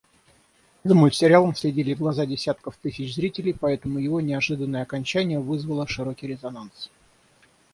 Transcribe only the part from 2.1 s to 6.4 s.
десятков тысяч зрителей, поэтому его неожиданное окончание вызвало широкий